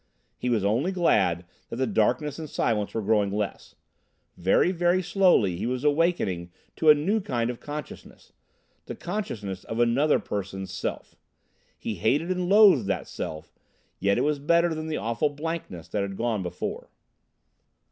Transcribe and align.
He 0.35 0.49
was 0.49 0.65
only 0.65 0.91
glad 0.91 1.45
that 1.69 1.75
the 1.75 1.85
darkness 1.85 2.39
and 2.39 2.49
silence 2.49 2.91
were 2.95 3.03
growing 3.03 3.29
less. 3.31 3.75
Very, 4.35 4.71
very 4.71 5.03
slowly 5.03 5.57
he 5.57 5.67
was 5.67 5.83
awakening 5.83 6.51
to 6.77 6.89
a 6.89 6.95
new 6.95 7.21
kind 7.21 7.51
of 7.51 7.59
consciousness 7.59 8.33
the 8.87 8.95
consciousness 8.95 9.63
of 9.63 9.79
another 9.79 10.17
person's 10.17 10.71
Self. 10.73 11.15
He 11.77 11.97
hated 11.97 12.31
and 12.31 12.49
loathed 12.49 12.87
that 12.87 13.07
Self, 13.07 13.53
yet 13.99 14.17
it 14.17 14.21
was 14.21 14.39
better 14.39 14.73
than 14.73 14.87
the 14.87 14.97
awful 14.97 15.29
blankness 15.29 15.87
that 15.89 16.01
had 16.01 16.17
gone 16.17 16.41
before. 16.41 16.89